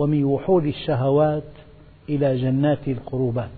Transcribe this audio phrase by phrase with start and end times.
[0.00, 1.42] ومن وحول الشهوات
[2.08, 3.50] إلى جنات القربات.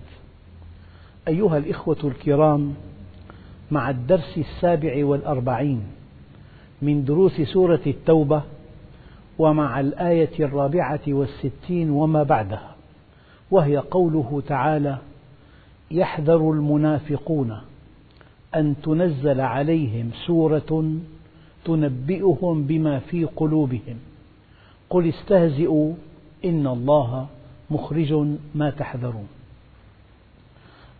[1.27, 2.73] أيها الإخوة الكرام
[3.71, 5.83] مع الدرس السابع والأربعين
[6.81, 8.43] من دروس سورة التوبة
[9.39, 12.75] ومع الآية الرابعة والستين وما بعدها
[13.51, 14.97] وهي قوله تعالى
[15.91, 17.57] يحذر المنافقون
[18.55, 20.93] أن تنزل عليهم سورة
[21.65, 23.97] تنبئهم بما في قلوبهم.
[24.89, 25.93] قل استهزئوا
[26.45, 27.27] إن الله
[27.69, 28.13] مخرج
[28.55, 29.27] ما تحذرون.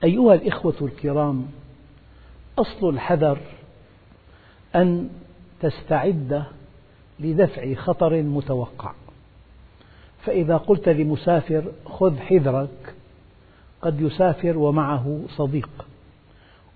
[0.04, 1.46] أيها الإخوة الكرام
[2.58, 3.40] أصل الحذر
[4.76, 5.10] أن
[5.62, 6.44] تستعد
[7.20, 8.94] لدفع خطر متوقع.
[10.22, 12.96] فإذا قلت لمسافر خذ حذرك
[13.82, 15.70] قد يسافر ومعه صديق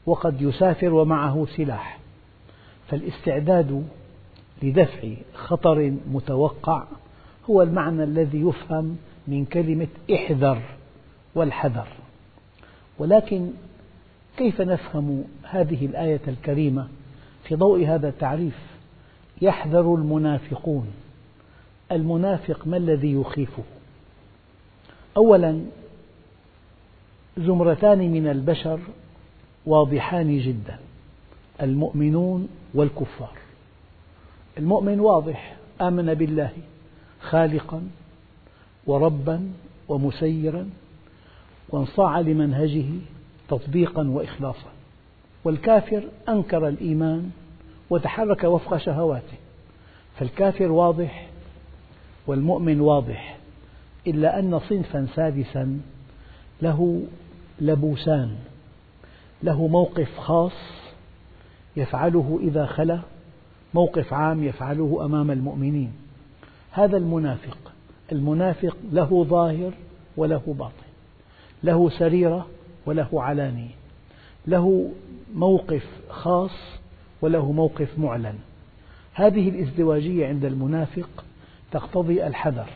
[0.05, 1.99] وقد يسافر ومعه سلاح.
[2.87, 3.87] فالاستعداد
[4.63, 6.83] لدفع خطر متوقع
[7.49, 10.61] هو المعنى الذي يفهم من كلمة احذر
[11.35, 11.87] والحذر.
[12.99, 13.49] ولكن
[14.37, 16.87] كيف نفهم هذه الآية الكريمة
[17.43, 18.59] في ضوء هذا التعريف؟
[19.41, 20.87] يحذر المنافقون.
[21.91, 23.63] المنافق ما الذي يخيفه؟
[25.17, 25.61] أولا
[27.37, 28.79] زمرتان من البشر
[29.65, 30.79] واضحان جدا
[31.61, 33.37] المؤمنون والكفار.
[34.57, 36.51] المؤمن واضح آمن بالله.
[37.21, 37.83] خالقا
[38.87, 39.51] وربا
[39.89, 40.69] ومسيرا
[41.69, 42.85] وانصاع لمنهجه
[43.49, 44.69] تطبيقا وإخلاصا.
[45.43, 47.29] والكافر أنكر الإيمان
[47.89, 49.37] وتحرك وفق شهواته.
[50.19, 51.27] فالكافر واضح
[52.27, 53.37] والمؤمن واضح
[54.07, 55.79] إلا أن صنفا سادسا
[56.61, 57.03] له
[57.61, 58.35] لبوسان
[59.43, 60.51] له موقف خاص
[61.77, 62.99] يفعله إذا خلا
[63.73, 65.93] موقف عام يفعله أمام المؤمنين.
[66.77, 67.57] هذا المنافق.
[68.11, 69.73] المنافق له ظاهر
[70.17, 70.87] وله باطن
[71.63, 72.47] له سريرة
[72.85, 73.75] وله علانية
[74.47, 74.91] له
[75.35, 76.51] موقف خاص
[77.21, 78.35] وله موقف معلن.
[79.13, 81.25] هذه الازدواجية عند المنافق
[81.71, 82.69] تقتضي الحذر.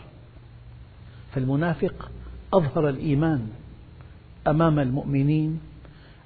[1.31, 2.11] فالمنافق
[2.53, 3.47] أظهر الإيمان
[4.47, 5.59] أمام المؤمنين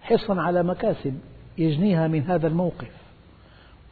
[0.02, 1.20] حرصا على مكاسب
[1.58, 2.92] يجنيها من هذا الموقف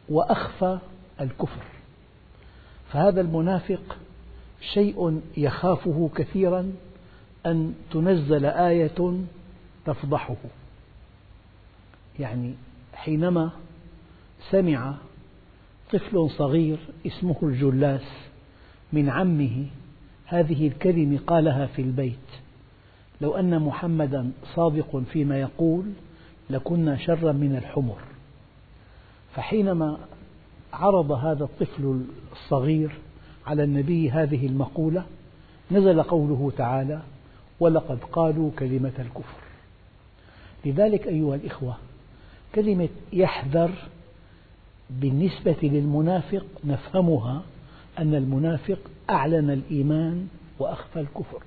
[0.10, 0.80] وأخفى
[1.22, 1.73] الكفر.
[2.94, 3.98] فهذا المنافق
[4.74, 6.74] شيء يخافه كثيرا
[7.46, 9.22] أن تنزل آية
[9.86, 10.36] تفضحه.
[12.20, 12.54] يعني
[12.94, 13.52] حينما
[14.50, 14.96] سمع
[15.92, 16.78] طفل صغير
[17.08, 18.12] اسمه الجلاس
[18.94, 19.66] من عمه
[20.26, 22.30] هذه الكلمة قالها في البيت
[23.22, 25.86] لو أن محمدا صادق فيما يقول
[26.50, 27.98] لكنا شرا من الحمر
[29.36, 30.00] فحينما
[30.74, 32.02] عرض هذا الطفل
[32.32, 32.92] الصغير
[33.48, 35.04] على النبي هذه المقولة
[35.72, 37.02] نزل قوله تعالى
[37.60, 39.44] ولقد قالوا كلمة الكفر
[40.66, 41.78] لذلك أيها الإخوة
[42.56, 43.72] كلمة يحذر
[44.90, 47.42] بالنسبة للمنافق نفهمها
[48.00, 48.80] أن المنافق
[49.10, 50.28] أعلن الإيمان
[50.60, 51.44] وأخفى الكفر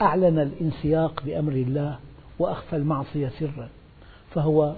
[0.00, 1.98] أعلن الانسياق بأمر الله
[2.38, 3.68] وأخفى المعصية سرا
[4.30, 4.74] فهو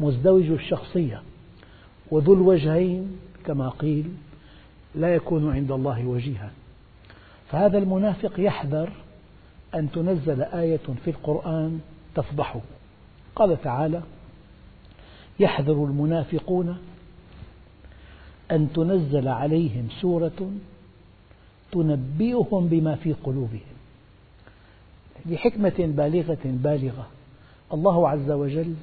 [0.00, 1.22] مزدوج الشخصية.
[2.10, 4.12] وذو الوجهين كما قيل
[4.94, 6.50] لا يكون عند الله وجيها.
[7.50, 8.88] فهذا المنافق يحذر
[9.74, 11.80] أن تنزل آية في القرآن
[12.14, 12.60] تفضحه.
[13.36, 14.02] قال تعالى
[15.40, 16.78] يحذر المنافقون
[18.50, 20.50] أن تنزل عليهم سورة
[21.72, 23.60] تنبئهم بما في قلوبهم.
[25.26, 27.06] لحكمة بالغة بالغة
[27.72, 28.74] الله عز وجل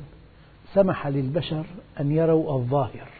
[0.74, 1.66] سمح للبشر
[2.00, 3.15] أن يروا الظاهر.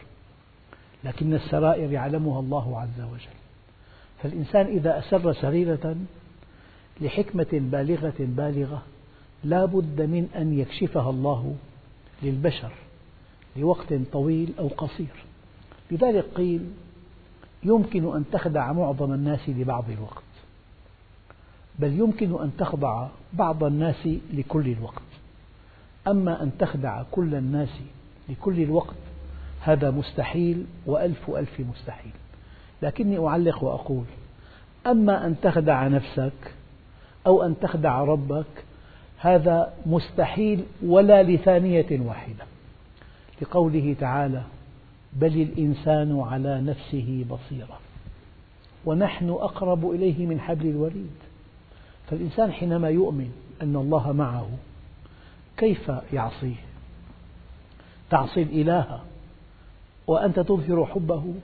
[1.06, 3.36] لكن السرائر يعلمها الله عز وجل.
[4.22, 5.96] فالإنسان إذا أسر سريرة
[7.00, 8.82] لحكمة بالغة بالغة
[9.44, 11.54] لا بد من أن يكشفها الله
[12.22, 12.72] للبشر
[13.56, 15.24] لوقت طويل أو قصير.
[15.90, 16.70] لذلك قيل
[17.62, 20.22] يمكن أن تخدع معظم الناس لبعض الوقت
[21.78, 25.02] بل يمكن أن تخضع بعض الناس لكل الوقت.
[26.06, 27.80] أما أن تخدع كل الناس
[28.28, 28.96] لكل الوقت
[29.60, 32.12] هذا مستحيل وألف ألف مستحيل.
[32.82, 34.04] لكني أعلق وأقول
[34.86, 36.54] أما أن تخدع نفسك
[37.26, 38.64] أو أن تخدع ربك
[39.18, 42.44] هذا مستحيل ولا لثانية واحدة.
[43.42, 44.42] لقوله تعالى
[45.12, 47.78] بل الإنسان على نفسه بصيرة
[48.84, 51.16] ونحن أقرب إليه من حبل الوريد.
[52.10, 53.32] فالإنسان حينما يؤمن
[53.62, 54.48] أن الله معه
[55.56, 56.56] كيف يعصيه؟
[58.10, 59.00] تعصي الإله
[60.06, 61.34] وأنت تظهر حبه.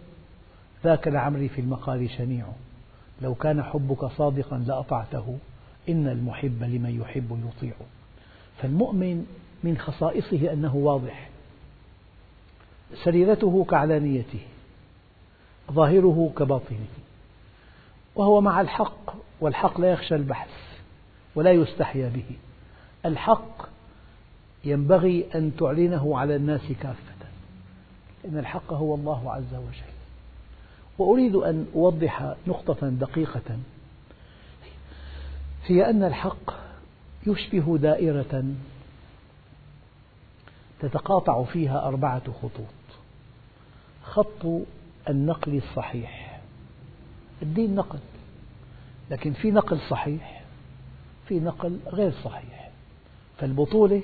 [0.85, 2.47] ذاك لعمري في المقال شنيع.
[3.23, 5.39] لو كان حبك صادقا لأطعته.
[5.89, 7.75] إن المحب لمن يحب يطيع.
[8.59, 9.27] فالمؤمن
[9.65, 11.29] من خصائصه أنه واضح.
[13.05, 14.41] سريرته كعلانيته.
[15.73, 16.87] ظاهره كباطنه.
[18.15, 20.51] وهو مع الحق والحق لا يخشى البحث
[21.35, 22.37] ولا يستحيا به.
[23.07, 23.69] الحق
[24.65, 27.12] ينبغي أن تعلنه على الناس كافة.
[28.25, 29.93] لأن الحق هو الله عز وجل.
[30.99, 33.59] وأريد أن أوضح نقطة دقيقة
[35.67, 36.55] هي أن الحق
[37.27, 38.45] يشبه دائرة
[40.81, 42.75] تتقاطع فيها أربعة خطوط.
[44.05, 44.65] خط
[45.09, 46.41] النقل الصحيح.
[47.43, 47.99] الدين نقل
[49.11, 50.43] لكن في نقل صحيح
[51.29, 52.71] في نقل غير صحيح.
[53.39, 54.03] فالبطولة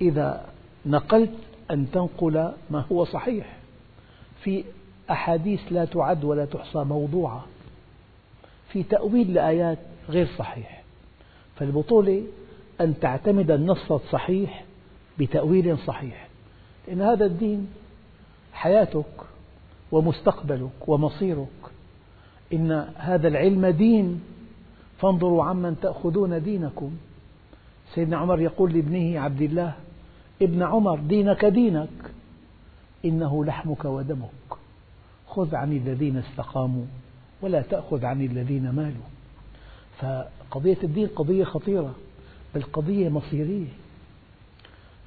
[0.00, 0.46] إذا
[0.86, 1.34] نقلت
[1.72, 3.56] أن تنقل ما هو صحيح.
[4.42, 4.64] في
[5.10, 7.44] أحاديث لا تعد ولا تحصى موضوعة.
[8.68, 9.78] في تأويل لآيات
[10.08, 10.82] غير صحيح.
[11.56, 12.22] فالبطولة
[12.80, 14.64] أن تعتمد النص الصحيح
[15.18, 16.28] بتأويل صحيح.
[16.88, 17.68] لأن هذا الدين
[18.52, 19.04] حياتك
[19.92, 21.46] ومستقبلك ومصيرك.
[22.52, 24.20] إن هذا العلم دين.
[24.98, 26.96] فانظروا عمن تأخذون دينكم.
[27.94, 29.74] سيدنا عمر يقول لابنه عبد الله
[30.42, 31.88] ابن عمر دينك دينك.
[33.04, 34.28] إنه لحمك ودمك.
[35.26, 36.84] خذ عن الذين استقاموا
[37.42, 39.04] ولا تأخذ عن الذين مالوا.
[39.98, 41.94] فقضية الدين قضية خطيرة
[42.54, 43.72] بل قضية مصيرية.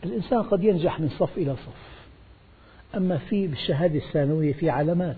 [0.03, 2.05] الإنسان قد ينجح من صف إلى صف.
[2.95, 5.17] أما في بالشهادة الثانوية في علامات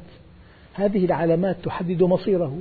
[0.73, 2.57] هذه العلامات تحدد مصيره.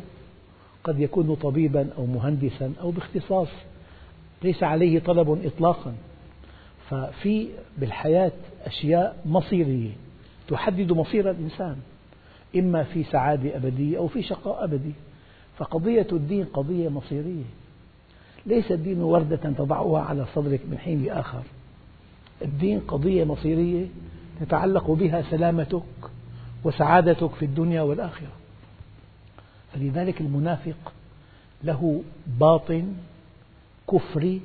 [0.84, 3.48] قد يكون طبيبا أو مهندسا أو باختصاص
[4.42, 5.94] ليس عليه طلب إطلاقا.
[6.90, 7.48] ففي
[7.78, 8.32] بالحياة
[8.64, 9.90] أشياء مصيرية.
[10.48, 11.76] تحدد مصير الإنسان
[12.56, 14.92] إما في سعادة أبدية أو في شقاء أبدي.
[15.58, 17.44] فقضية الدين قضية مصيرية.
[18.46, 21.42] ليس الدين وردة تضعها على صدرك من حين لآخر.
[22.42, 23.86] الدين قضية مصيرية
[24.40, 25.82] تتعلق بها سلامتك
[26.64, 28.32] وسعادتك في الدنيا والآخرة.
[29.72, 30.92] فلذلك المنافق
[31.64, 32.02] له
[32.40, 32.94] باطن
[33.92, 34.40] كفري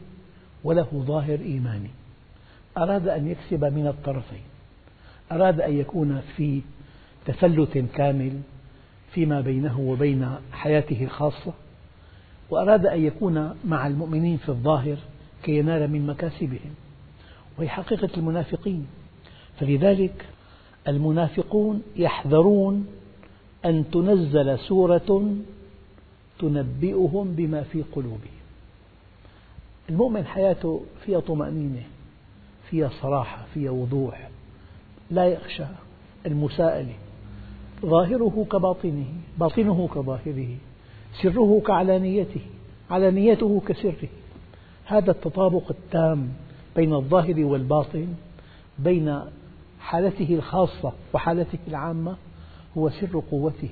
[0.63, 1.89] وله ظاهر إيماني.
[2.83, 4.41] أراد أن يكسب من الطرفين.
[5.31, 6.61] أراد أن يكون في
[7.25, 8.41] تفلت كامل
[9.11, 11.53] فيما بينه وبين حياته الخاصة
[12.49, 14.97] وأراد أن يكون مع المؤمنين في الظاهر
[15.43, 16.73] كي ينال من مكاسبهم.
[17.57, 18.87] وهي حقيقة المنافقين.
[19.59, 20.25] فلذلك
[20.87, 22.87] المنافقون يحذرون
[23.65, 25.35] أن تنزل سورة
[26.39, 28.41] تنبئهم بما في قلوبهم.
[29.89, 31.83] المؤمن حياته فيها طمأنينة
[32.71, 34.29] فيها صراحة فيها وضوح.
[35.11, 35.63] لا يخشى
[36.25, 36.93] المساءلة
[37.85, 39.05] ظاهره كباطنه
[39.37, 40.55] باطنه كظاهره
[41.21, 42.41] سره كعلانيته
[42.91, 44.09] علانيته كسره.
[44.85, 46.33] هذا التطابق التام
[46.75, 48.07] بين الظاهر والباطن
[48.79, 49.21] بين
[49.79, 52.15] حالته الخاصة وحالته العامة
[52.77, 53.69] هو سر قوته.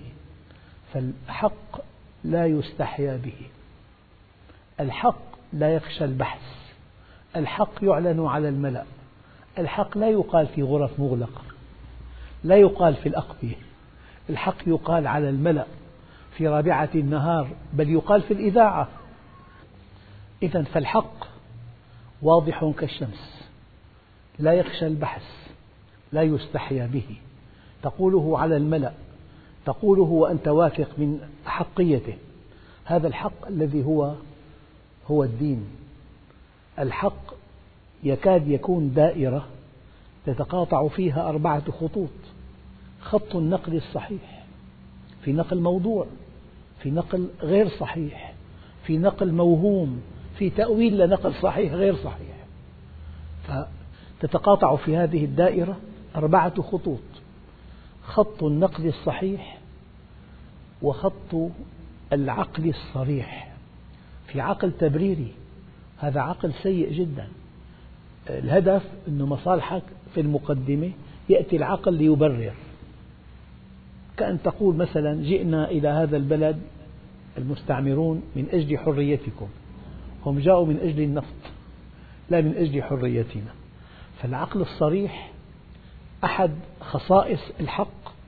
[0.94, 1.82] فالحق
[2.24, 3.48] لا يستحيا به.
[4.80, 5.22] الحق
[5.54, 6.42] لا يخشى البحث.
[7.36, 8.86] الحق يعلن على الملأ.
[9.60, 11.42] الحق لا يقال في غرف مغلقة
[12.44, 13.56] لا يقال في الأقبية
[14.30, 15.66] الحق يقال على الملأ
[16.38, 18.88] في رابعة النهار بل يقال في الإذاعة.
[20.44, 21.28] إذا فالحق
[22.22, 23.44] واضح كالشمس
[24.40, 25.24] لا يخشى البحث
[26.12, 27.16] لا يستحيا به.
[27.84, 28.94] تقوله على الملأ
[29.66, 32.18] تقوله وأنت واثق من أحقيته
[32.86, 34.14] هذا الحق الذي هو
[35.12, 35.68] هو الدين.
[36.80, 37.34] الحق
[38.04, 39.48] يكاد يكون دائرة
[40.26, 42.10] تتقاطع فيها أربعة خطوط.
[43.02, 44.44] خط النقل الصحيح
[45.22, 46.06] في نقل موضوع
[46.80, 48.34] في نقل غير صحيح
[48.84, 50.02] في نقل موهوم
[50.38, 52.46] في تأويل لنقل صحيح غير صحيح.
[54.20, 55.78] فتتقاطع في هذه الدائرة
[56.16, 57.00] أربعة خطوط
[58.04, 59.58] خط النقل الصحيح
[60.82, 61.36] وخط
[62.14, 63.50] العقل الصريح.
[64.28, 65.34] في عقل تبريري
[65.98, 67.28] هذا عقل سيء جدا.
[68.30, 69.84] الهدف أن مصالحك
[70.14, 70.92] في المقدمة
[71.30, 72.54] يأتي العقل ليبرر.
[74.18, 76.62] كأن تقول مثلا جئنا إلى هذا البلد
[77.38, 79.48] المستعمرون من أجل حريتكم.
[80.26, 81.52] هم جاءوا من أجل النفط
[82.30, 83.52] لا من أجل حريتنا.
[84.22, 85.32] فالعقل الصريح
[86.24, 88.20] أحد خصائص الحق.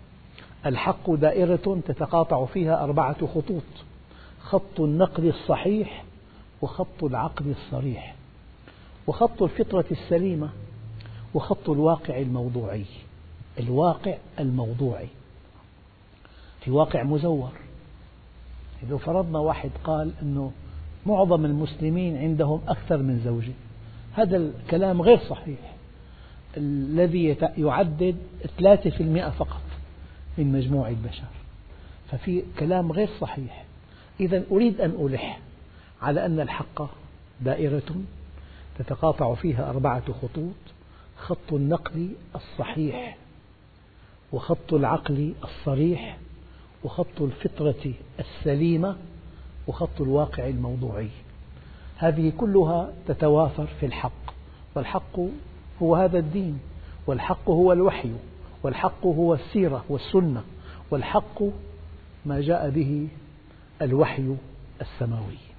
[0.66, 3.64] الحق دائرة تتقاطع فيها أربعة خطوط
[4.42, 6.04] خط النقل الصحيح
[6.62, 8.16] وخط العقل الصريح.
[9.08, 10.50] وخط الفطرة السليمة
[11.34, 12.86] وخط الواقع الموضوعي.
[13.60, 15.08] الواقع الموضوعي.
[16.62, 17.52] في واقع مزور.
[18.90, 20.52] لو فرضنا واحد قال أنه
[21.06, 23.54] معظم المسلمين عندهم أكثر من زوجة.
[24.14, 25.76] هذا الكلام غير صحيح.
[26.58, 28.16] الذي يعدد
[28.60, 29.62] 3% فقط
[30.38, 31.28] من مجموع البشر.
[32.12, 33.66] ففي كلام غير صحيح.
[34.20, 35.40] إذا أريد أن ألح
[36.02, 36.82] على أن الحق
[37.42, 37.96] دائرة
[38.80, 40.56] تتقاطع فيها أربعة خطوط
[41.18, 43.18] خط النقل الصحيح
[44.34, 46.18] وخط العقل الصريح
[46.84, 48.96] وخط الفطرة السليمة
[49.68, 51.10] وخط الواقع الموضوعي.
[51.98, 54.34] هذه كلها تتوافر في الحق
[54.76, 55.20] والحق
[55.82, 56.60] هو هذا الدين
[57.08, 58.12] والحق هو الوحي
[58.64, 60.44] والحق هو السيرة والسنة
[60.92, 61.44] والحق
[62.26, 63.08] ما جاء به
[63.82, 64.36] الوحي
[64.82, 65.51] السماوي.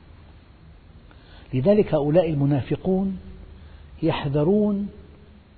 [1.55, 3.19] لذلك هؤلاء المنافقون
[4.03, 4.89] يحذرون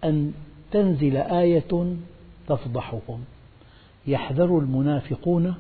[0.04, 0.32] أن
[0.70, 1.96] تنزل آية
[2.48, 3.24] تفضحهم.
[4.06, 5.54] يحذر المنافقون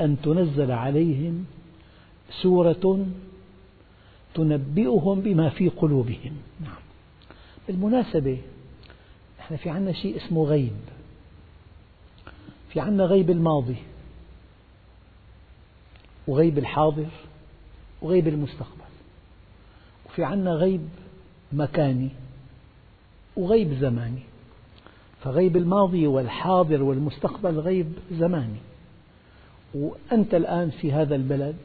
[0.00, 1.44] أن تنزل عليهم
[2.42, 3.06] سورة
[4.34, 6.36] تنبئهم بما في قلوبهم.
[6.60, 6.80] نعم.
[7.68, 8.38] بالمناسبة
[9.40, 10.76] إحنا في عنا شيء اسمه غيب.
[12.72, 13.76] في عنا غيب الماضي
[16.26, 17.08] وغيب الحاضر
[18.02, 18.89] وغيب المستقبل.
[20.20, 20.88] وفي عنا غيب
[21.52, 22.08] مكاني
[23.36, 24.22] وغيب زماني.
[25.22, 28.60] فغيب الماضي والحاضر والمستقبل غيب زماني.
[29.74, 31.56] وأنت الآن في هذا البلد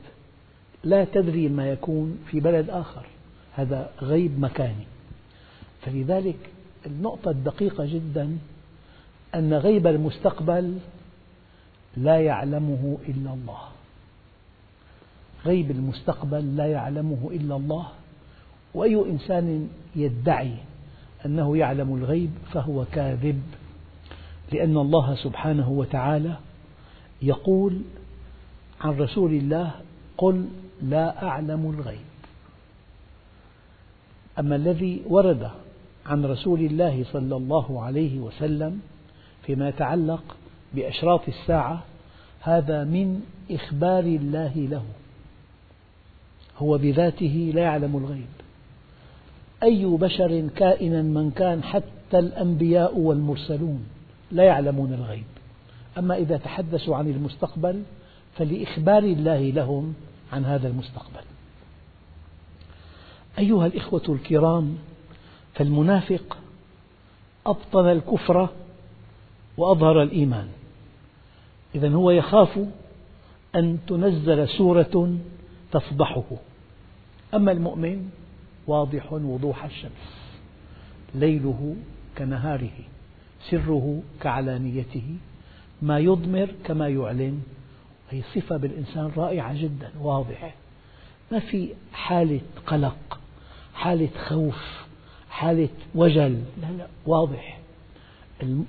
[0.83, 3.05] لا تدري ما يكون في بلد آخر.
[3.55, 4.85] هذا غيب مكاني.
[5.81, 6.49] فلذلك
[6.85, 8.37] النقطة الدقيقة جدا
[9.35, 10.77] أن غيب المستقبل
[11.97, 13.61] لا يعلمه إلا الله.
[15.45, 17.87] غيب المستقبل لا يعلمه إلا الله.
[18.75, 20.53] وأي إنسان يدعي
[21.25, 23.41] أنه يعلم الغيب فهو كاذب
[24.51, 26.35] لأن الله سبحانه وتعالى
[27.21, 27.81] يقول
[28.81, 29.71] عن رسول الله
[30.17, 30.45] قل
[30.81, 32.05] لا أعلم الغيب
[34.39, 35.51] أما الذي ورد
[36.05, 38.81] عن رسول الله صلى الله عليه وسلم
[39.45, 40.23] فيما يتعلق
[40.73, 41.83] بأشراط الساعة
[42.41, 44.83] هذا من إخبار الله له
[46.57, 48.44] هو بذاته لا يعلم الغيب
[49.63, 53.85] أي بشر كائنا من كان حتى الأنبياء والمرسلون
[54.31, 55.25] لا يعلمون الغيب.
[55.97, 57.83] أما إذا تحدثوا عن المستقبل
[58.37, 59.93] فلإخبار الله لهم
[60.33, 61.23] عن هذا المستقبل.
[63.39, 64.77] أيها الإخوة الكرام
[65.53, 66.37] فالمنافق
[67.45, 68.49] أبطن الكفر
[69.57, 70.47] وأظهر الإيمان.
[71.75, 72.59] إذا هو يخاف
[73.55, 75.17] أن تنزل سورة
[75.71, 76.23] تفضحه.
[77.33, 78.09] أما المؤمن
[78.67, 80.15] واضح وضوح الشمس.
[81.15, 81.75] ليله
[82.17, 82.77] كنهاره
[83.49, 85.15] سره كعلانيته.
[85.81, 87.41] ما يضمر كما يعلن.
[88.09, 90.51] هي صفة بالإنسان رائعة جدا واضحة.
[91.31, 93.19] ما في حالة قلق
[93.73, 94.85] حالة خوف
[95.29, 96.43] حالة وجل.
[96.61, 97.59] لا لا واضح.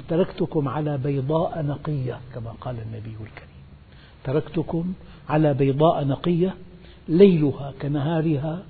[0.08, 3.56] تركتكم على بيضاء نقية كما قال النبي الكريم.
[4.24, 4.92] تركتكم
[5.28, 6.54] على بيضاء نقية
[7.08, 8.62] ليلها كنهارها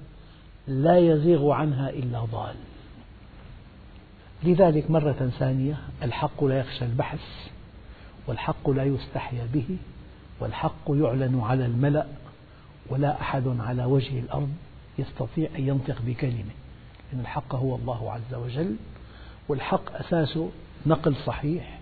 [0.68, 2.54] لا يزيغ عنها إلا ضال.
[4.42, 7.20] لذلك مرة ثانية الحق لا يخشى البحث
[8.26, 9.76] والحق لا يستحيا به
[10.40, 12.06] والحق يعلن على الملأ
[12.88, 14.50] ولا أحد على وجه الأرض
[14.99, 16.54] يستطيع أن ينطق بكلمة.
[17.12, 18.76] لأن الحق هو الله عز وجل
[19.49, 20.50] والحق أساسه
[20.87, 21.80] نقل صحيح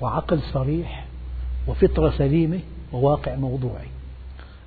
[0.00, 1.06] وعقل صريح
[1.68, 2.60] وفطرة سليمة
[2.92, 3.88] وواقع موضوعي.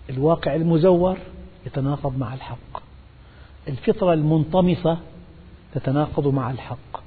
[0.10, 1.18] الواقع المزور
[1.66, 2.83] يتناقض مع الحق.
[3.68, 4.98] الفطرة المنطمسة
[5.74, 7.04] تتناقض مع الحق.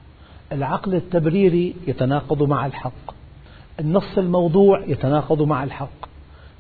[0.53, 3.15] العقل التبريري يتناقض مع الحق.
[3.81, 6.07] النص الموضوع يتناقض مع الحق.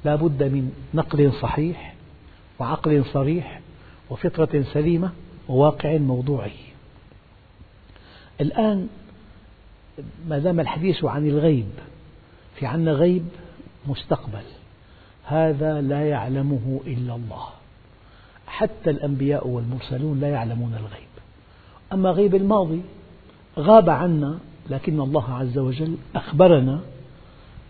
[0.04, 1.94] لا بد من نقل صحيح
[2.58, 3.60] وعقل صريح
[4.10, 5.10] وفطرة سليمة
[5.48, 6.52] وواقع موضوعي.
[8.40, 8.88] الآن
[10.28, 11.68] ما دام الحديث عن الغيب
[12.54, 13.28] في عنا غيب
[13.86, 14.44] مستقبل.
[15.24, 17.46] هذا لا يعلمه إلا الله.
[18.46, 21.06] حتى الأنبياء والمرسلون لا يعلمون الغيب.
[21.92, 22.80] أما غيب الماضي
[23.58, 24.38] غاب عنا
[24.70, 26.80] لكن الله عز وجل أخبرنا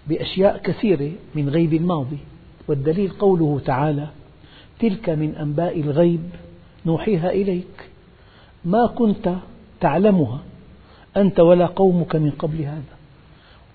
[0.08, 2.18] بأشياء كثيرة من غيب الماضي.
[2.68, 4.08] والدليل قوله تعالى
[4.78, 6.30] تلك من أنباء الغيب
[6.86, 7.88] نوحيها إليك.
[8.64, 9.34] ما كنت
[9.80, 10.40] تعلمها
[11.16, 12.96] أنت ولا قومك من قبل هذا.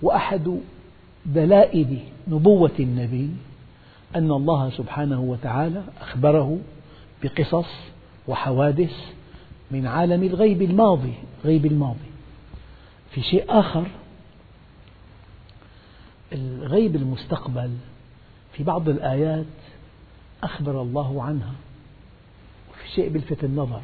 [0.02, 0.60] وأحد
[1.26, 3.30] دلائل نبوة النبي
[4.16, 6.58] أن الله سبحانه وتعالى أخبره
[7.24, 7.70] بقصص
[8.28, 8.94] وحوادث
[9.72, 11.14] من عالم الغيب الماضي
[11.46, 12.12] غيب الماضي.
[13.12, 13.88] في شيء آخر
[16.34, 17.72] الغيب المستقبل
[18.54, 19.46] في بعض الآيات
[20.44, 21.54] أخبر الله عنها
[22.72, 23.82] وفي شيء بلفت النظر.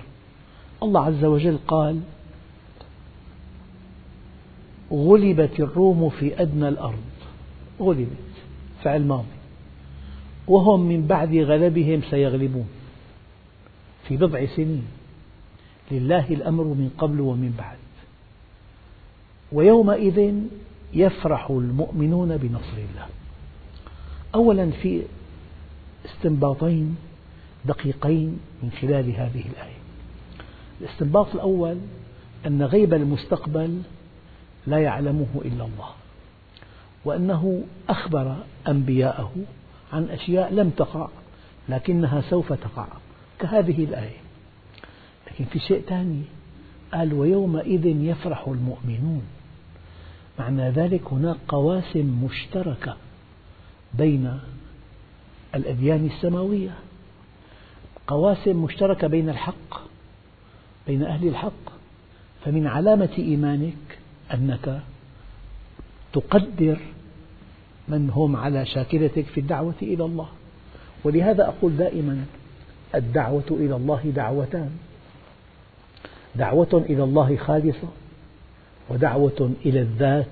[0.84, 2.00] الله عز وجل قال
[4.92, 7.04] غلبت الروم في أدنى الأرض.
[7.80, 8.18] غلبت
[8.84, 9.38] فعل ماضي.
[10.48, 12.68] وهم من بعد غلبهم سيغلبون.
[14.08, 14.88] في بضع سنين
[15.92, 17.78] لله الأمر من قبل ومن بعد.
[19.52, 20.34] ويومئذ
[20.94, 23.08] يفرح المؤمنون بنصر الله.
[24.36, 25.04] أولا في
[26.06, 26.96] استنباطين
[27.66, 29.78] دقيقين من خلال هذه الآية.
[30.82, 31.78] الاستنباط الأول
[32.48, 33.82] أن غيب المستقبل
[34.68, 35.90] لا يعلمه إلا الله
[37.06, 38.36] وأنه أخبر
[38.68, 39.32] أنبياءه
[39.94, 41.08] عن أشياء لم تقع
[41.70, 42.88] لكنها سوف تقع.
[43.40, 44.18] كهذه الآية.
[45.28, 46.22] لكن في شيء ثاني.
[46.94, 49.22] قال ويومئذ يفرح المؤمنون.
[50.40, 52.98] معنى ذلك هناك قواسم مشتركة
[53.94, 54.40] بين
[55.56, 56.74] الأديان السماوية.
[58.08, 59.82] قواسم مشتركة بين الحق
[60.88, 61.78] بين أهل الحق.
[62.46, 64.00] فمن علامة إيمانك
[64.34, 64.82] أنك
[66.14, 66.80] تقدر
[67.88, 70.30] من هم على شاكلتك في الدعوة إلى الله.
[71.04, 72.26] ولهذا أقول دائما
[72.96, 74.70] الدعوة إلى الله دعوتان.
[76.36, 77.88] دعوة إلى الله خالصة
[78.90, 80.26] ودعوة إلى الذات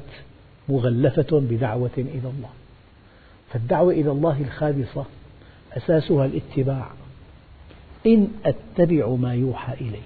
[0.70, 2.50] مغلفة بدعوة إلى الله.
[3.54, 5.06] فالدعوة إلى الله الخالصة
[5.78, 6.88] أساسها الاتباع.
[8.08, 10.02] إن أتبع ما يوحى إلي.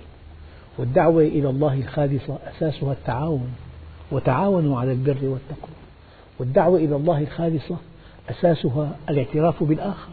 [0.77, 3.53] والدعوة إلى الله الخالصة أساسها التعاون
[4.11, 5.75] وتعاونوا على البر والتقوى.
[6.39, 7.77] والدعوة إلى الله الخالصة
[8.29, 10.11] أساسها الاعتراف بالآخر.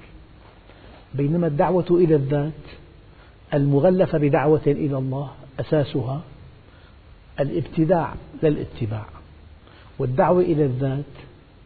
[1.16, 2.52] بينما الدعوة إلى الذات
[3.54, 6.20] المغلفة بدعوة إلى الله أساسها
[7.40, 9.04] الابتداع لا الاتباع.
[9.98, 11.04] والدعوة إلى الذات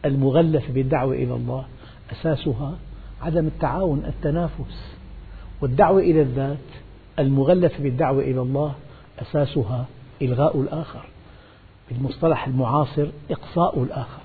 [0.04, 1.64] المغلفة بالدعوة إلى الله
[2.12, 2.74] أساسها
[3.22, 4.94] عدم التعاون التنافس.
[5.60, 6.58] والدعوة إلى الذات
[7.18, 8.74] المغلفة بالدعوة إلى الله
[9.18, 9.86] أساسها
[10.22, 11.04] إلغاء الآخر.
[11.90, 14.22] بالمصطلح المعاصر إقصاء الآخر.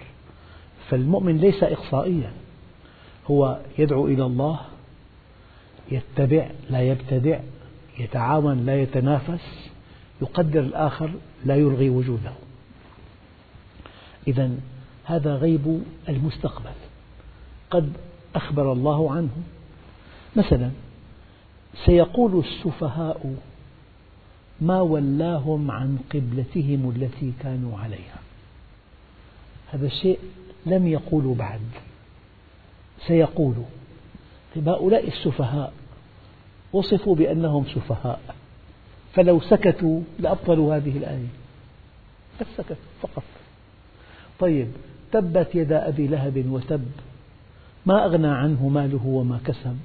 [0.89, 2.31] فالمؤمن ليس إقصائيا
[3.31, 4.59] هو يدعو إلى الله
[5.91, 7.39] يتبع لا يبتدع
[7.99, 9.69] يتعاون لا يتنافس
[10.21, 11.11] يقدر الآخر
[11.45, 12.31] لا يلغي وجوده.
[14.27, 14.51] إذا
[15.03, 16.75] هذا غيب المستقبل.
[17.71, 17.93] قد
[18.35, 19.29] أخبر الله عنه.
[20.35, 20.71] مثلا
[21.85, 23.35] سيقول السفهاء
[24.61, 28.19] ما ولاهم عن قبلتهم التي كانوا عليها.
[29.71, 30.19] هذا الشيء
[30.65, 31.61] لم يقولوا بعد.
[33.07, 33.65] سيقولوا
[34.57, 35.73] هؤلاء السفهاء
[36.73, 38.19] وصفوا بأنهم سفهاء.
[39.13, 41.27] فلو سكتوا لأبطلوا هذه الآية.
[42.41, 43.23] بس سكتوا فقط.
[44.39, 44.67] طيب
[45.11, 46.85] تبت يدا أبي لهب وتب.
[47.85, 49.77] ما أغنى عنه ماله وما كسب.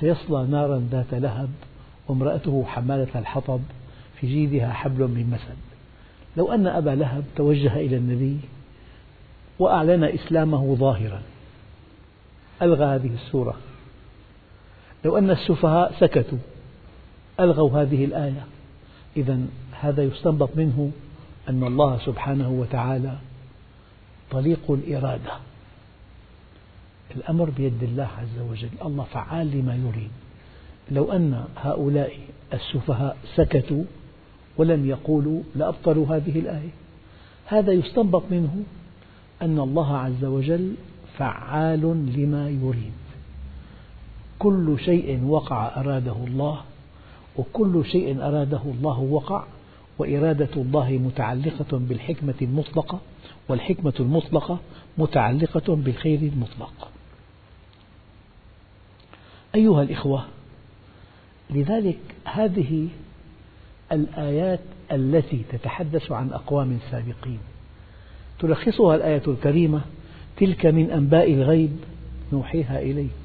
[0.00, 1.50] سيصلى نارا ذات لهب
[2.08, 3.60] وامرأته حمالة الحطب
[4.20, 5.56] في جيدها حبل من مسد.
[6.36, 8.40] لو أن أبا لهب توجه إلى النبي
[9.58, 11.22] وأعلن إسلامه ظاهرا.
[12.62, 13.56] ألغى هذه السورة.
[15.04, 16.38] لو أن السفهاء سكتوا
[17.40, 18.46] ألغوا هذه الآية.
[19.16, 19.40] إذا
[19.80, 20.90] هذا يستنبط منه
[21.48, 23.16] أن الله سبحانه وتعالى
[24.30, 25.32] طليق الإرادة.
[27.16, 28.70] الأمر بيد الله عز وجل.
[28.84, 30.10] الله فعال لما يريد.
[30.90, 32.18] لو أن هؤلاء
[32.52, 33.84] السفهاء سكتوا
[34.56, 36.70] ولم يقولوا لأبطلوا هذه الآية.
[37.46, 38.62] هذا يستنبط منه
[39.42, 40.74] أن الله عز وجل
[41.18, 41.80] فعال
[42.16, 42.92] لما يريد.
[44.42, 46.60] كل شيء وقع أراده الله
[47.36, 49.44] وكل شيء أراده الله وقع
[49.98, 53.00] وإرادة الله متعلقة بالحكمة المطلقة
[53.48, 54.58] والحكمة المطلقة
[54.98, 56.88] متعلقة بالخير المطلق.
[59.54, 60.24] أيها الإخوة
[61.50, 62.88] لذلك هذه
[63.92, 64.60] الآيات
[64.92, 67.40] التي تتحدث عن أقوام سابقين.
[68.38, 69.80] تلخصها الآية الكريمة
[70.36, 71.76] تلك من أنباء الغيب
[72.32, 73.21] نوحيها إليك.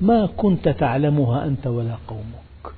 [0.00, 2.74] ما كنت تعلمها أنت ولا قومك.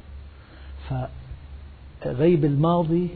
[2.01, 3.09] فغيب الماضي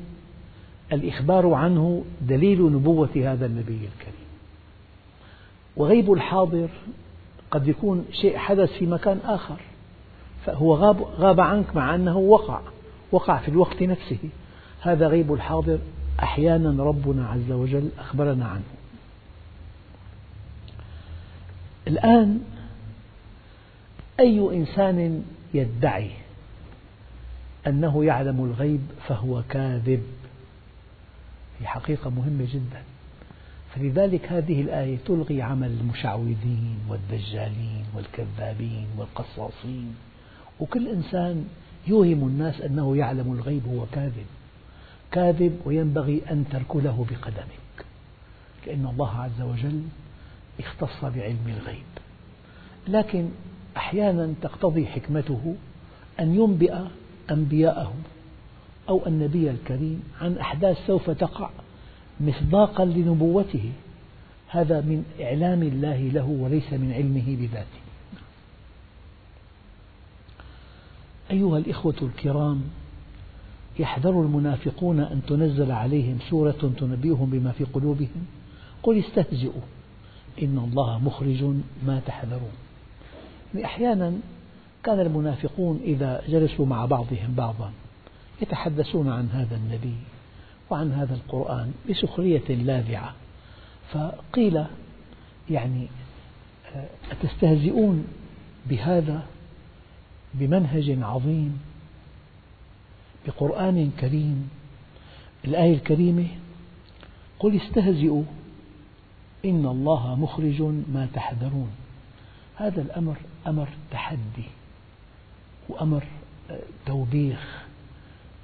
[0.92, 4.24] الإخبار عنه دليل نبوة هذا النبي الكريم.
[5.76, 6.68] وغيب الحاضر
[7.50, 9.60] قد يكون شيء حدث في مكان آخر
[10.46, 12.60] فهو غاب, غاب عنك مع أنه وقع
[13.12, 14.18] وقع في الوقت نفسه.
[14.80, 15.78] هذا غيب الحاضر
[16.22, 18.62] أحيانا ربنا عز وجل أخبرنا عنه.
[21.88, 22.40] الآن
[24.20, 25.24] أي إنسان
[25.54, 26.10] يدعي
[27.66, 30.02] أنه يعلم الغيب فهو كاذب.
[31.60, 32.82] هي حقيقة مهمة جدا.
[33.74, 39.94] فلذلك هذه الآية تلغي عمل المشعوذين والدجالين والكذابين والقصاصين.
[40.60, 41.48] وكل إنسان
[41.86, 44.26] يوهم الناس أنه يعلم الغيب هو كاذب.
[45.12, 47.86] كاذب وينبغي أن تركله بقدمك.
[48.66, 49.82] لأن الله عز وجل
[50.60, 51.84] اختص بعلم الغيب.
[52.88, 53.28] لكن
[53.76, 55.54] أحيانا تقتضي حكمته
[56.20, 56.74] أن ينبئ
[57.30, 57.94] أنبياءه
[58.88, 61.50] أو النبي الكريم عن أحداث سوف تقع
[62.20, 63.72] مصداقا لنبوته.
[64.48, 67.84] هذا من إعلام الله له وليس من علمه بذاته.
[71.30, 72.62] أيها الإخوة الكرام
[73.78, 78.26] يحذر المنافقون أن تنزل عليهم سورة تنبئهم بما في قلوبهم.
[78.82, 79.62] قل استهزئوا
[80.42, 81.44] إن الله مخرج
[81.86, 82.63] ما تحذرون.
[83.62, 84.12] أحيانا
[84.84, 87.72] كان المنافقون إذا جلسوا مع بعضهم بعضا
[88.42, 89.96] يتحدثون عن هذا النبي
[90.70, 93.14] وعن هذا القرآن بسخرية لاذعة
[93.92, 94.64] فقيل
[95.50, 95.86] يعني
[96.74, 98.06] آه، أتستهزئون
[98.66, 99.26] بهذا؟
[100.34, 101.60] بمنهج عظيم؟
[103.26, 104.48] بقرآن كريم؟
[105.44, 106.26] الآية الكريمة
[107.38, 108.22] قل استهزئوا
[109.44, 111.70] إن الله مخرج ما تحذرون.
[112.56, 114.48] هذا الأمر أمر تحدي
[115.68, 116.04] وأمر
[116.50, 117.64] آه، توبيخ.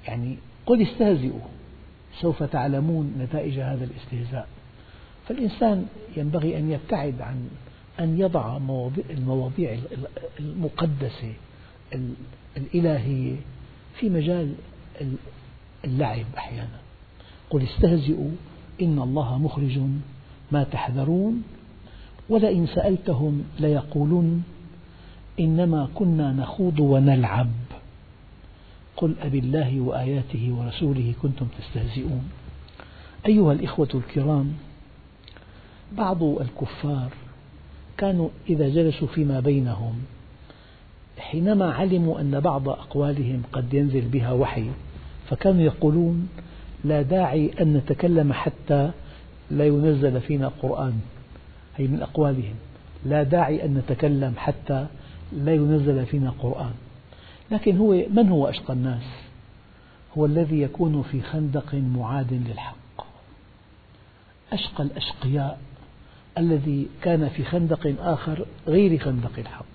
[0.07, 1.39] يعني قل استهزئوا
[2.21, 4.47] سوف تعلمون نتائج هذا الاستهزاء.
[5.27, 5.85] فالإنسان
[6.17, 7.49] ينبغي أن يبتعد عن
[7.99, 8.57] أن يضع
[9.09, 9.79] المواضيع
[10.39, 11.33] المقدسة
[12.57, 13.35] الإلهية
[13.99, 14.53] في مجال
[15.85, 16.79] اللعب أحيانا.
[17.49, 18.31] قل استهزئوا
[18.81, 19.79] إن الله مخرج
[20.51, 21.43] ما تحذرون
[22.29, 24.41] ولئن سألتهم ليقولن.
[25.41, 27.51] إنما كنا نخوض ونلعب.
[28.97, 32.29] قل أبالله وآياته ورسوله كنتم تستهزئون.
[33.25, 34.53] أيها الإخوة الكرام
[35.97, 37.09] بعض الكفار
[37.97, 39.93] كانوا إذا جلسوا فيما بينهم
[41.17, 44.65] حينما علموا أن بعض أقوالهم قد ينزل بها وحي
[45.29, 46.29] فكانوا يقولون
[46.83, 48.91] لا داعي أن نتكلم حتى
[49.51, 50.93] لا ينزل فينا قرآن
[51.77, 52.55] هي من أقوالهم.
[53.05, 54.87] لا داعي أن نتكلم حتى
[55.31, 56.73] لا ينزل فينا قرآن.
[57.51, 59.03] لكن هو من هو أشقى الناس؟
[60.17, 63.05] هو الذي يكون في خندق معاد للحق.
[64.53, 65.59] أشقى الأشقياء
[66.37, 69.65] الذي كان في خندق آخر غير خندق الحق.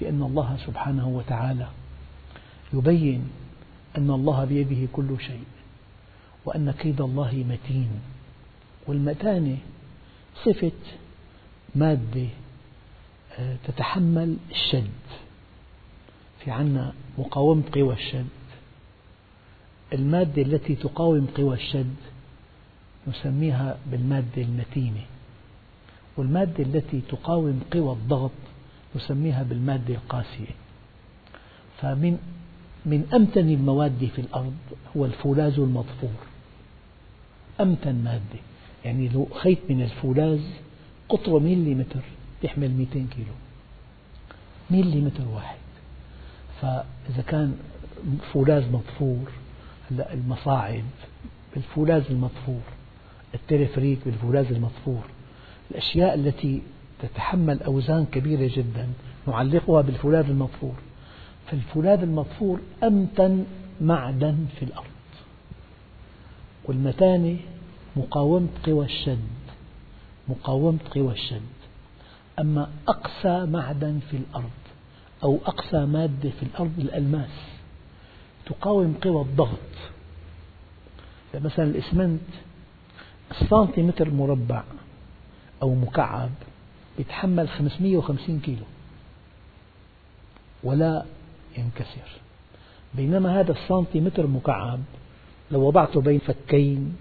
[0.00, 1.66] لأن الله سبحانه وتعالى
[2.72, 3.30] يبين
[3.98, 5.44] أن الله بيده كل شيء
[6.44, 7.90] وأن كيد الله متين.
[8.86, 9.56] والمتانة
[10.44, 10.72] صفة
[11.74, 12.26] مادة
[13.64, 14.90] تتحمل الشد.
[16.44, 18.26] في عنا مقاومة قوى الشد.
[19.92, 21.94] المادة التي تقاوم قوى الشد
[23.08, 25.04] نسميها بالمادة المتينة.
[26.16, 28.30] والمادة التي تقاوم قوى الضغط
[28.96, 30.54] نسميها بالمادة القاسية.
[31.80, 32.18] فمن
[32.86, 34.56] من أمتن المواد في الأرض
[34.96, 36.10] هو الفولاذ المضفور
[37.60, 38.40] أمتن مادة.
[38.84, 40.40] يعني لو خيط من الفولاذ
[41.08, 42.02] قطره مليمتر.
[42.42, 43.32] يحمل 200 كيلو.
[44.70, 45.58] مليمتر واحد.
[46.60, 47.56] فإذا كان
[48.32, 49.30] فولاذ مضفور
[49.90, 50.84] هلا المصاعد
[51.54, 52.60] بالفولاذ المضفور
[53.34, 55.02] التلفريك بالفولاذ المضفور
[55.70, 56.62] الأشياء التي
[57.02, 58.88] تتحمل أوزان كبيرة جدا
[59.28, 60.74] نعلقها بالفولاذ المضفور.
[61.46, 63.44] فالفولاذ المضفور أمتن
[63.80, 64.86] معدن في الأرض.
[66.64, 67.36] والمتانة
[67.96, 69.18] مقاومة قوى الشد.
[70.28, 71.59] مقاومة قوى الشد.
[72.40, 74.50] أما أقسى معدن في الأرض
[75.22, 77.30] أو أقسى مادة في الأرض الألماس
[78.46, 79.58] تقاوم قوى الضغط.
[81.34, 82.20] مثلا الإسمنت
[83.30, 84.62] السنتيمتر مربع
[85.62, 86.30] أو مكعب
[86.98, 88.64] يتحمل 550 كيلو
[90.64, 91.04] ولا
[91.58, 92.20] ينكسر.
[92.94, 94.80] بينما هذا السنتيمتر مكعب
[95.50, 96.96] لو وضعته بين فكين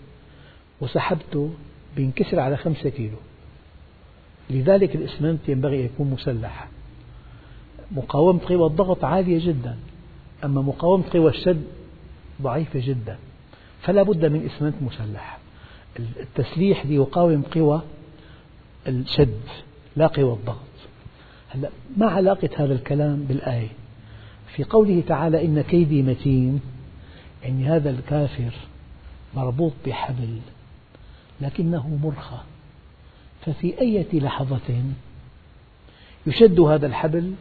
[0.82, 1.54] وسحبته
[1.96, 3.18] بينكسر على خمسة كيلو.
[4.50, 6.68] لذلك الإسمنت ينبغي أن يكون مسلح
[7.92, 9.78] مقاومة قوى الضغط عالية جدا
[10.44, 11.64] أما مقاومة قوى الشد
[12.42, 13.18] ضعيفة جدا
[13.82, 15.40] فلا بد من إسمنت مسلح
[16.00, 17.82] التسليح ليقاوم قوى
[18.88, 19.42] الشد
[19.96, 20.58] لا قوى الضغط.
[21.50, 23.70] هلا ما علاقة هذا الكلام بالآية؟
[24.56, 26.62] في قوله تعالى إن كيدي متين
[27.44, 28.54] يعني هذا الكافر
[29.36, 30.40] مربوط بحبل
[31.42, 32.40] لكنه مرخى.
[33.46, 34.84] ففي أي لحظة
[36.28, 37.34] يشد هذا الحبل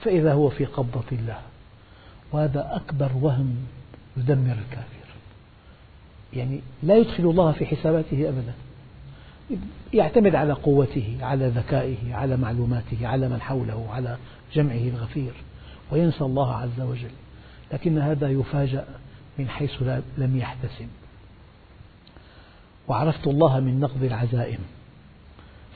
[0.00, 1.38] فإذا هو في قبضة الله.
[2.32, 3.56] وهذا أكبر وهم
[4.16, 5.06] يدمر الكافر.
[6.32, 8.52] يعني لا يدخل الله في حساباته أبدا.
[9.94, 14.16] يعتمد على قوته على ذكائه على معلوماته على من حوله على
[14.54, 15.32] جمعه الغفير.
[15.90, 17.10] وينسى الله عز وجل.
[17.72, 18.84] لكن هذا يفاجأ
[19.38, 19.82] من حيث
[20.18, 20.88] لم يحتسب.
[22.88, 24.58] وعرفت الله من نقض العزائم.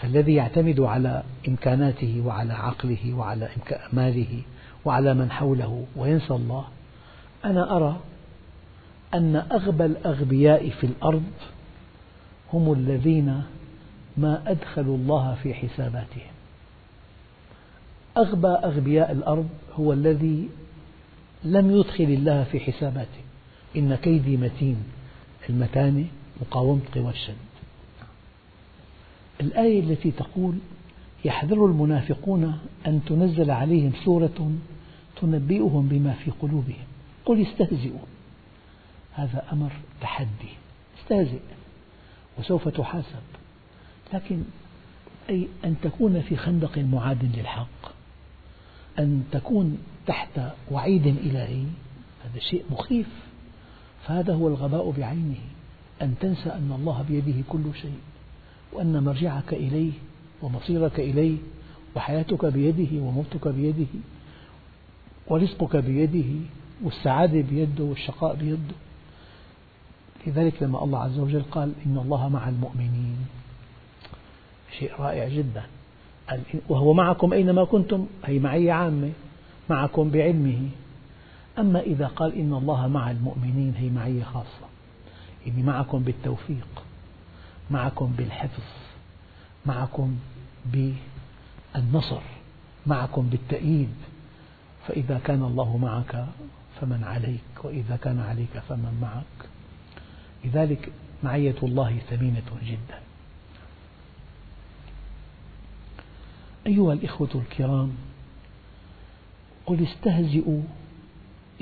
[0.03, 3.49] فالذي يعتمد على إمكاناته وعلى عقله وعلى
[3.93, 4.43] ماله
[4.85, 6.65] وعلى من حوله وينسى الله
[7.45, 8.01] أنا أرى
[9.15, 11.25] أن أغبى الأغبياء في الأرض
[12.53, 13.43] هم الذين
[14.17, 16.33] ما أدخلوا الله في حساباتهم.
[18.17, 20.49] أغبى أغبياء الأرض هو الذي
[21.45, 23.21] لم يدخل الله في حساباته.
[23.77, 24.77] إن كيدي متين
[25.51, 26.05] المتانة
[26.41, 27.46] مقاومة قوى الشد
[29.41, 30.59] الآية التي تقول
[31.25, 34.53] يحذر المنافقون أن تنزل عليهم سورة
[35.21, 36.87] تنبئهم بما في قلوبهم.
[37.25, 38.07] قل استهزئوا.
[39.13, 40.53] هذا أمر تحدي.
[41.01, 41.41] استهزئ
[42.39, 43.23] وسوف تحاسب.
[44.15, 44.43] لكن
[45.31, 47.93] أي أن تكون في خندق معاد للحق
[48.99, 51.65] أن تكون تحت وعيد إلهي
[52.25, 53.09] هذا شيء مخيف.
[54.07, 55.39] فهذا هو الغباء بعينه
[56.03, 57.99] أن تنسى أن الله بيده كل شيء.
[58.73, 59.93] وأن مرجعك إليه
[60.43, 61.37] ومصيرك إليه
[61.97, 63.87] وحياتك بيده وموتك بيده
[65.27, 66.29] ورزقك بيده
[66.83, 68.75] والسعادة بيده والشقاء بيده.
[70.27, 73.17] لذلك لما الله عز وجل قال إن الله مع المؤمنين.
[74.79, 75.63] شيء رائع جدا.
[76.69, 79.11] وهو معكم أينما كنتم؟ هي معية عامة.
[79.71, 80.69] معكم بعلمه.
[81.59, 84.67] أما إذا قال إن الله مع المؤمنين هي معية خاصة.
[85.47, 86.86] يعني معكم بالتوفيق.
[87.71, 88.63] معكم بالحفظ
[89.67, 90.17] معكم
[90.67, 92.21] بالنصر
[92.87, 93.95] معكم بالتأييد.
[94.89, 96.27] فإذا كان الله معك
[96.81, 99.49] فمن عليك وإذا كان عليك فمن معك.
[100.45, 103.01] لذلك معية الله ثمينة جدا.
[106.67, 107.93] أيها الإخوة الكرام
[109.67, 110.63] قل استهزئوا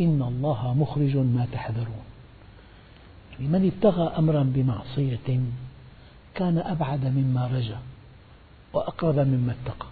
[0.01, 2.05] إن الله مخرج ما تحذرون.
[3.33, 5.41] يعني من ابتغى أمرا بمعصية
[6.35, 7.79] كان أبعد مما رجا
[8.73, 9.87] وأقرب مما اتقى.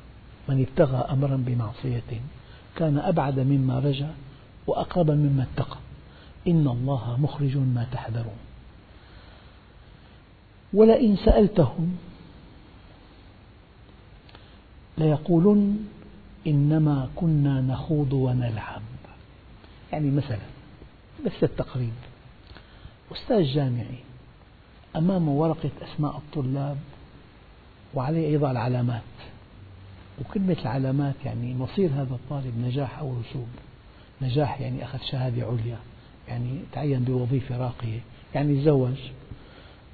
[0.48, 2.20] من ابتغى أمرا بمعصية
[2.76, 4.14] كان أبعد مما رجا
[4.66, 5.76] وأقرب مما اتقى.
[6.48, 8.38] إن الله مخرج ما تحذرون.
[10.72, 11.96] ولئن سألتهم
[14.98, 15.86] ليقولن
[16.46, 18.82] إنما كنا نخوض ونلعب.
[19.92, 20.38] يعني مثلا
[21.26, 21.92] بس التقريب.
[23.12, 23.98] أستاذ جامعي
[24.96, 26.76] أمامه ورقة أسماء الطلاب
[27.94, 29.02] وعليه أيضا العلامات.
[30.20, 33.48] وكلمة العلامات يعني مصير هذا الطالب نجاح أو رسوب.
[34.22, 35.78] نجاح يعني أخذ شهادة عليا
[36.28, 38.00] يعني تعين بوظيفة راقية
[38.34, 38.96] يعني تزوج.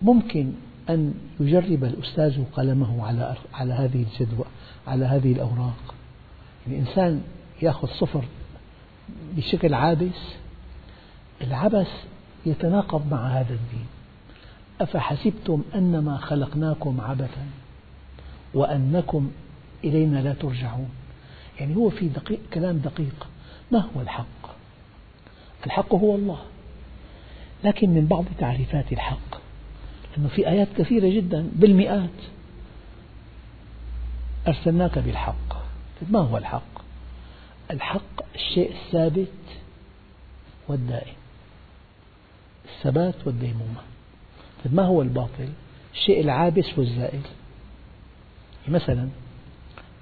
[0.03, 0.53] ممكن
[0.91, 4.45] أن يجرب الأستاذ قلمه على على هذه الجدوى
[4.87, 5.95] على هذه الأوراق.
[6.67, 7.23] الإنسان
[7.63, 8.25] يأخذ صفر
[9.37, 10.35] بشكل عابس
[11.43, 11.91] العبث
[12.47, 13.87] يتناقض مع هذا الدين.
[14.81, 17.47] أفحسبتم أنما خلقناكم عبثا
[18.55, 19.31] وأنكم
[19.85, 20.91] إلينا لا ترجعون.
[21.61, 23.27] يعني هو في دقيق كلام دقيق.
[23.73, 24.57] ما هو الحق؟
[25.67, 26.39] الحق هو الله.
[27.65, 29.41] لكن من بعض تعريفات الحق
[30.19, 32.11] أنه في آيات كثيرة جدا بالمئات.
[34.49, 35.63] أرسلناك بالحق.
[36.11, 36.83] ما هو الحق؟
[37.71, 39.33] الحق الشيء الثابت
[40.69, 41.15] والدائم.
[42.65, 43.81] الثبات والديمومة.
[44.65, 45.49] طيب ما هو الباطل؟
[45.95, 47.21] الشيء العابس والزائل.
[48.69, 49.09] مثلا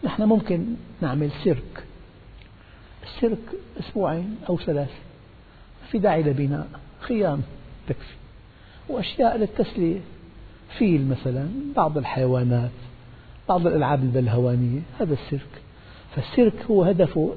[0.04, 0.66] نحن ممكن
[1.00, 1.84] نعمل سيرك.
[3.02, 3.38] السيرك
[3.80, 4.98] أسبوعين أو ثلاثة
[5.90, 6.68] في داعي لبناء
[7.00, 7.42] خيام
[7.88, 8.14] تكفي.
[8.88, 10.00] وأشياء للتسلية.
[10.78, 12.70] فيل مثلا بعض الحيوانات
[13.48, 14.80] بعض الألعاب البلهوانية.
[15.00, 15.62] هذا السيرك.
[16.14, 17.34] فالسيرك هو هدفه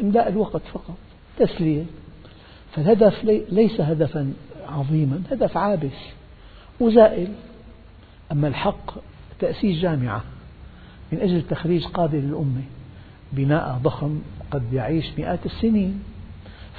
[0.00, 0.96] إملاء الوقت فقط
[1.38, 1.84] تسلية.
[2.72, 4.32] فالهدف ليس هدفا
[4.68, 6.16] عظيما هدف عابس.
[6.80, 7.28] وزائل.
[8.32, 8.94] أما الحق
[9.38, 10.24] تأسيس جامعة
[11.12, 12.62] من أجل تخريج قادة للأمة
[13.32, 16.02] بناء ضخم قد يعيش مئات السنين.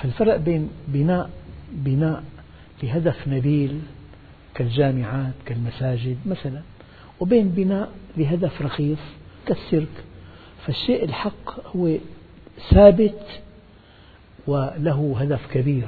[0.02, 1.30] فالفرق بين بناء
[1.72, 2.24] بناء
[2.84, 3.82] لهدف نبيل
[4.56, 6.62] كالجامعات كالمساجد مثلا
[7.20, 9.00] وبين بناء لهدف رخيص
[9.46, 10.04] كالسيرك.
[10.66, 11.98] فالشيء الحق هو
[12.70, 13.42] ثابت
[14.48, 15.88] وله هدف كبير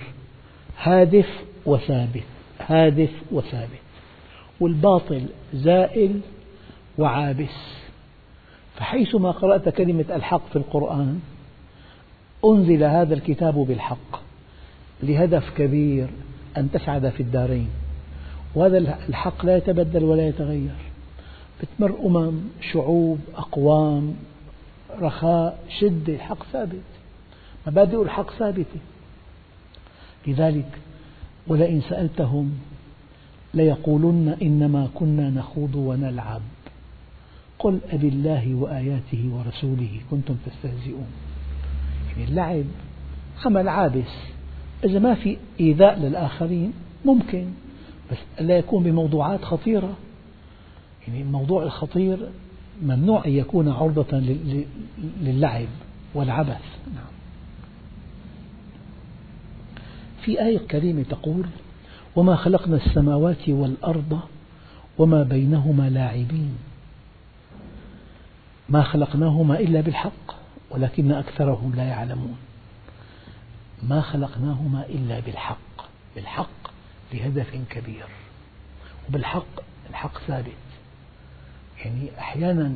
[0.82, 1.30] هادف
[1.66, 2.24] وثابت
[2.60, 3.89] هادف وثابت.
[4.60, 6.20] والباطل زائل
[6.98, 7.80] وعابس.
[8.76, 11.20] فحيثما قرأت كلمة الحق في القرآن
[12.46, 14.22] أنزل هذا الكتاب بالحق
[15.04, 16.08] لهدف كبير
[16.58, 17.70] أن تسعد في الدارين.
[18.56, 18.78] وهذا
[19.10, 20.76] الحق لا يتبدل ولا يتغير.
[21.62, 22.40] بتمر أمم
[22.72, 24.16] شعوب أقوام
[25.02, 26.82] رخاء شدة حق ثابت.
[27.68, 28.80] مبادئ الحق ثابتة.
[30.28, 30.70] لذلك
[31.48, 32.60] ولئن سألتهم
[33.54, 36.42] ليقولن إنما كنا نخوض ونلعب.
[37.60, 41.08] قل أب الله وآياته ورسوله كنتم تستهزئون.
[42.10, 42.66] يعني اللعب
[43.46, 44.12] عمل عابس
[44.84, 46.74] إذا ما في إيذاء للآخرين
[47.06, 47.46] ممكن
[48.12, 49.98] بس لا يكون بموضوعات خطيرة.
[51.08, 52.30] يعني الموضوع الخطير
[52.82, 54.20] ممنوع أن يكون عرضة
[55.22, 55.68] للعب
[56.14, 56.62] والعبث.
[56.96, 57.10] نعم.
[60.22, 61.46] في آية كريمة تقول
[62.20, 64.20] وما خلقنا السماوات والأرض
[64.98, 66.58] وما بينهما لاعبين.
[68.70, 70.36] ما خلقناهما إلا بالحق
[70.70, 72.38] ولكن أكثرهم لا يعلمون.
[73.84, 76.72] ما خلقناهما إلا بالحق بالحق
[77.14, 78.06] لهدف كبير.
[79.10, 80.52] وبالحق الحق ثابت.
[81.86, 82.74] يعني أحيانا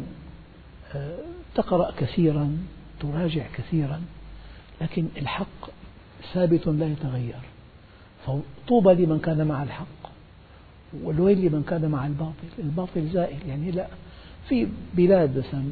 [0.95, 1.17] آه،
[1.55, 2.57] تقرأ كثيرا
[2.99, 4.01] تراجع كثيرا
[4.81, 5.69] لكن الحق
[6.33, 7.52] ثابت لا يتغير.
[8.25, 10.03] فطوبى لمن كان مع الحق
[11.03, 12.47] والويل لمن كان مع الباطل.
[12.59, 13.87] الباطل زائل يعني لا
[14.49, 15.63] في بلاد مثلا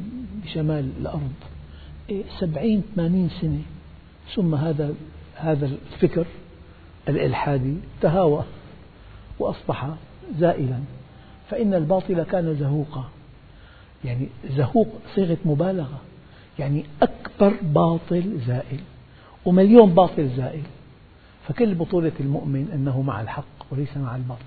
[0.44, 1.32] بشمال الأرض
[2.10, 3.62] إيه، سبعين ثمانين سنة
[4.34, 4.94] ثم هذا
[5.34, 6.26] هذا الفكر
[7.08, 8.44] الإلحادي تهاوى
[9.38, 9.88] وأصبح
[10.38, 10.78] زائلا.
[11.50, 13.04] فإن الباطل كان زهوقا
[14.04, 16.00] يعني زهوق صيغة مبالغة
[16.58, 18.80] يعني أكبر باطل زائل
[19.44, 20.62] ومليون باطل زائل.
[21.48, 24.42] فكل بطولة المؤمن أنه مع الحق وليس مع الباطل.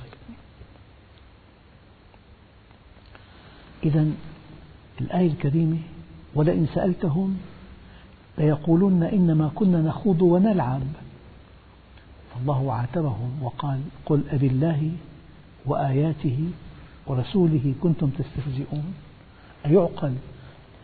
[3.83, 4.07] إذا
[5.01, 5.77] الآية الكريمة
[6.35, 7.37] ولئن سألتهم
[8.37, 10.81] ليقولن إنما كنا نخوض ونلعب.
[12.33, 14.91] فالله عاتبهم وقال قل أب الله
[15.65, 16.49] وآياته
[17.07, 18.93] ورسوله كنتم تستهزئون.
[19.65, 20.13] أيعقل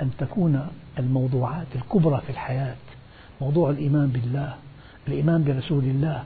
[0.02, 0.68] أن تكون
[1.00, 2.76] الموضوعات الكبرى في الحياة
[3.42, 4.56] موضوع الإيمان بالله
[5.08, 6.24] الإيمان برسول الله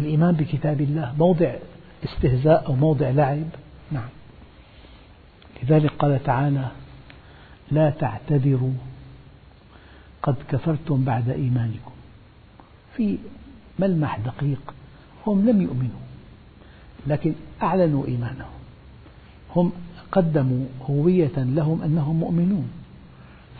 [0.00, 1.54] الإيمان بكتاب الله موضع
[2.04, 3.46] استهزاء أو موضع لعب.
[3.92, 4.08] نعم.
[5.62, 6.68] لذلك قال تعالى
[7.70, 8.72] لا تعتذروا
[10.22, 11.90] قد كفرتم بعد إيمانكم.
[12.96, 13.18] في
[13.78, 14.74] ملمح دقيق
[15.26, 16.00] هم لم يؤمنوا
[17.06, 18.60] لكن أعلنوا إيمانهم.
[19.56, 19.72] هم
[20.12, 22.70] قدموا هوية لهم أنهم مؤمنون.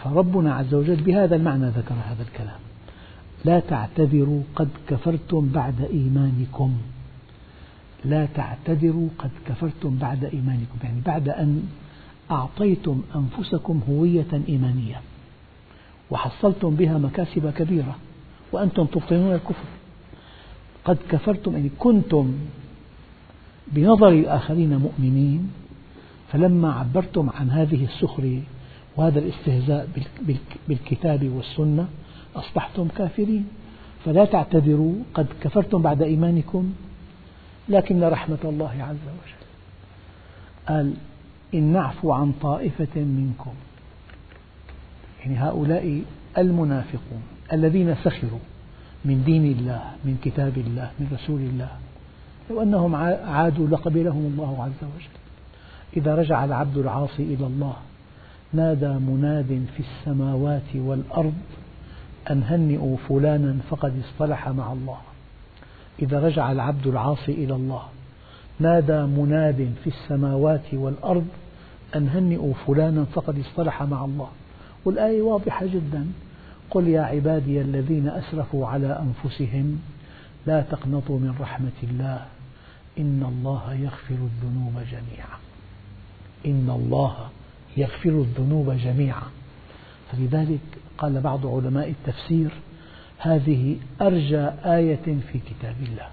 [0.05, 2.70] فربنا عز وجل بهذا المعنى ذكر هذا الكلام.
[3.45, 6.73] لا تعتذروا قد كفرتم بعد إيمانكم.
[8.05, 10.79] لا تعتذروا قد كفرتم بعد إيمانكم.
[10.83, 11.63] يعني بعد أن
[12.31, 15.01] أعطيتم أنفسكم هوية إيمانية.
[16.11, 17.97] وحصلتم بها مكاسب كبيرة.
[18.53, 19.69] وأنتم تبطنون الكفر.
[20.85, 22.33] قد كفرتم يعني كنتم
[23.73, 25.51] بنظر الآخرين مؤمنين.
[26.33, 28.41] فلما عبرتم عن هذه السخرية
[28.97, 29.89] وهذا الاستهزاء
[30.69, 31.89] بالكتاب والسنة
[32.37, 33.49] أصبحتم كافرين.
[34.05, 36.73] فلا تعتذروا قد كفرتم بعد إيمانكم
[37.69, 39.41] لكن رحمة الله عز وجل.
[40.69, 40.95] قال
[41.55, 43.53] إن نعفو عن طائفة منكم.
[45.21, 46.03] يعني هؤلاء
[46.39, 48.39] المنافقون الذين سخروا
[49.05, 51.71] من دين الله من كتاب الله من رسول الله.
[52.51, 52.95] لو أنهم
[53.27, 55.21] عادوا لقبلهم الله عز وجل.
[55.97, 57.77] إذا رجع العبد العاصي إلى الله
[58.53, 61.35] نادى مناد في السماوات والأرض
[62.31, 64.99] أن هنئوا فلانا فقد اصطلح مع الله.
[66.03, 67.83] إذا رجع العبد العاصي إلى الله
[68.59, 71.27] نادى مناد في السماوات والأرض
[71.97, 74.29] أن هنئوا فلانا فقد اصطلح مع الله.
[74.85, 76.07] والآية واضحة جدا.
[76.71, 79.81] قل يا عبادي الذين أسرفوا على أنفسهم
[80.47, 82.27] لا تقنطوا من رحمة الله
[82.99, 85.39] إن الله يغفر الذنوب جميعا.
[86.47, 87.17] إن الله
[87.77, 89.23] يغفر الذنوب جميعا.
[90.13, 90.61] فلذلك
[90.99, 92.51] قال بعض علماء التفسير
[93.19, 96.09] هذه أرجى آية في كتاب الله.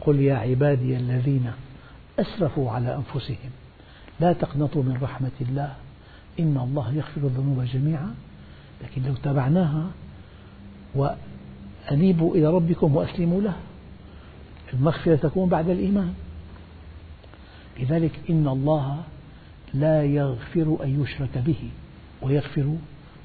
[0.00, 1.52] قل يا عبادي الذين
[2.18, 3.50] أسرفوا على أنفسهم
[4.20, 5.74] لا تقنطوا من رحمة الله
[6.40, 8.14] إن الله يغفر الذنوب جميعا.
[8.84, 9.90] لكن لو تابعناها
[10.94, 13.56] وأنيبوا إلى ربكم وأسلموا له
[14.74, 16.14] المغفرة تكون بعد الإيمان.
[17.80, 19.02] لذلك إن الله
[19.74, 21.70] لا يغفر أن يشرك به
[22.22, 22.76] ويغفر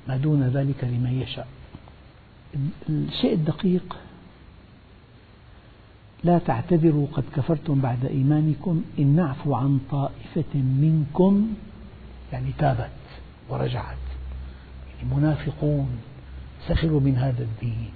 [0.08, 1.48] ما دون ذلك لمن يشاء.
[2.90, 3.98] الشيء الدقيق
[6.24, 8.84] لا تعتذروا قد كفرتم بعد إيمانكم.
[9.00, 11.54] إن نعفو عن طائفة منكم
[12.34, 12.90] يعني تابت
[13.50, 13.98] ورجعت.
[14.88, 15.90] يعني منافقون
[16.68, 17.90] سخروا من هذا الدين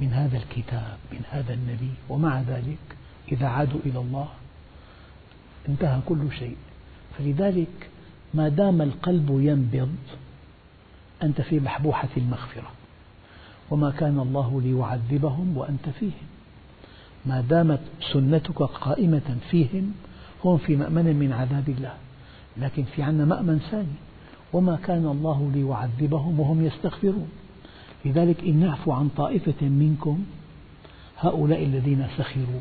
[0.00, 2.96] من هذا الكتاب من هذا النبي ومع ذلك
[3.32, 4.28] إذا عادوا إلى الله
[5.68, 6.56] انتهى كل شيء.
[7.18, 7.90] فلذلك
[8.34, 9.96] ما دام القلب ينبض
[11.22, 12.70] أنت في بحبوحة المغفرة.
[13.70, 16.26] وما كان الله ليعذبهم وأنت فيهم.
[17.26, 17.80] ما دامت
[18.12, 19.92] سنتك قائمة فيهم
[20.44, 21.94] هم في مأمن من عذاب الله.
[22.56, 23.96] لكن في عنا مأمن ثاني.
[24.52, 27.28] وما كان الله ليعذبهم وهم يستغفرون.
[28.04, 30.24] لذلك إن نعفو عن طائفة منكم
[31.18, 32.60] هؤلاء الذين سخروا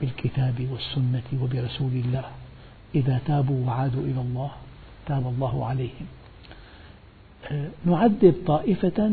[0.00, 2.24] بالكتاب والسنة وبرسول الله
[2.94, 4.50] إذا تابوا وعادوا إلى الله
[5.06, 6.06] تاب الله عليهم.
[7.84, 9.12] نعذب طائفة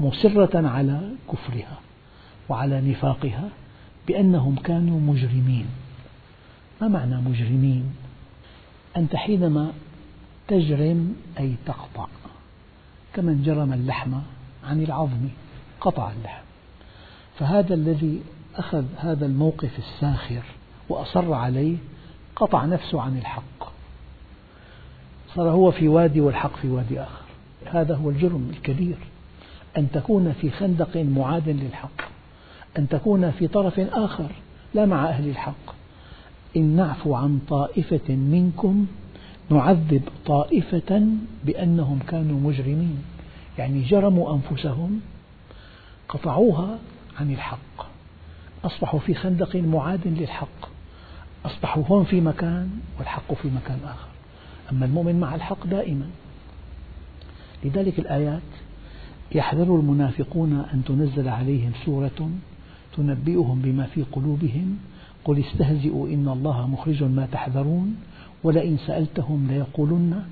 [0.00, 1.78] مصرة على كفرها
[2.48, 3.48] وعلى نفاقها
[4.08, 5.66] بأنهم كانوا مجرمين.
[6.80, 7.94] ما معنى مجرمين؟
[8.96, 9.72] أنت حينما
[10.48, 12.06] تجرم أي تقطع
[13.14, 14.14] كمن جرم اللحم
[14.64, 15.28] عن العظم
[15.80, 16.44] قطع اللحم.
[17.38, 18.22] فهذا الذي
[18.56, 20.42] أخذ هذا الموقف الساخر
[20.88, 21.76] وأصر عليه
[22.36, 23.72] قطع نفسه عن الحق.
[25.34, 27.23] صار هو في وادي والحق في وادي آخر.
[27.72, 28.96] هذا هو الجرم الكبير.
[29.76, 32.00] أن تكون في خندق معاد للحق.
[32.78, 34.30] أن تكون في طرف آخر
[34.74, 35.74] لا مع أهل الحق.
[36.56, 38.86] إن نعفو عن طائفة منكم
[39.50, 41.06] نعذب طائفة
[41.44, 43.02] بأنهم كانوا مجرمين.
[43.58, 45.00] يعني جرموا أنفسهم
[46.08, 46.78] قطعوها
[47.20, 47.86] عن الحق.
[48.64, 50.68] أصبحوا في خندق معاد للحق.
[51.44, 54.08] أصبحوا هون في مكان والحق في مكان آخر.
[54.72, 56.06] أما المؤمن مع الحق دائما.
[57.64, 58.42] لذلك الآيات
[59.34, 62.30] يحذر المنافقون أن تنزل عليهم سورة
[62.96, 64.76] تنبئهم بما في قلوبهم
[65.24, 67.96] قل استهزئوا إن الله مخرج ما تحذرون
[68.44, 70.22] ولئن سألتهم ليقولن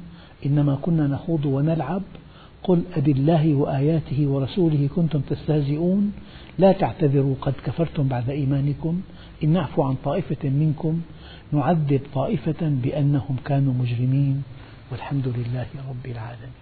[0.47, 2.03] إنما كنا نخوض ونلعب
[2.63, 6.13] قل أبالله وآياته ورسوله كنتم تستهزئون
[6.59, 9.01] لا تعتذروا قد كفرتم بعد إيمانكم
[9.45, 11.01] إن نعفو عن طائفة منكم
[11.53, 14.43] نعذب طائفة بأنهم كانوا مجرمين
[14.93, 16.62] والحمد لله رب العالمين.